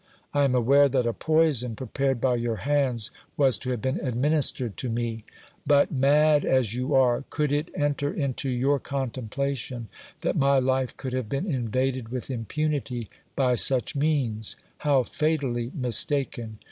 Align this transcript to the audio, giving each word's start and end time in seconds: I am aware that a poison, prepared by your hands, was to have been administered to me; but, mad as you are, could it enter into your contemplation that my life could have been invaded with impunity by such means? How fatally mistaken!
I 0.33 0.45
am 0.45 0.55
aware 0.55 0.89
that 0.89 1.05
a 1.05 1.13
poison, 1.13 1.75
prepared 1.75 2.19
by 2.19 2.37
your 2.37 2.55
hands, 2.55 3.11
was 3.37 3.55
to 3.59 3.69
have 3.69 3.83
been 3.83 3.99
administered 3.99 4.75
to 4.77 4.89
me; 4.89 5.25
but, 5.63 5.91
mad 5.91 6.43
as 6.43 6.73
you 6.73 6.95
are, 6.95 7.23
could 7.29 7.51
it 7.51 7.69
enter 7.75 8.11
into 8.11 8.49
your 8.49 8.79
contemplation 8.79 9.89
that 10.21 10.35
my 10.35 10.57
life 10.57 10.97
could 10.97 11.13
have 11.13 11.29
been 11.29 11.45
invaded 11.45 12.09
with 12.09 12.31
impunity 12.31 13.11
by 13.35 13.53
such 13.53 13.95
means? 13.95 14.57
How 14.79 15.03
fatally 15.03 15.71
mistaken! 15.75 16.57